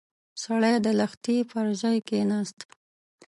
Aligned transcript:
سړی 0.43 0.75
د 0.85 0.87
لښتي 0.99 1.37
پر 1.51 1.65
ژۍ 1.79 1.97
کېناست. 2.07 2.59